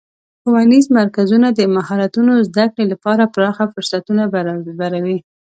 [0.41, 5.17] ښوونیز مرکزونه د مهارتونو زدهکړې لپاره پراخه فرصتونه برابروي.